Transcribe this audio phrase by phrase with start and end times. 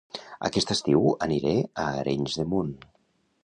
[0.47, 1.53] Aquest estiu aniré
[1.85, 2.77] a Arenys de Munt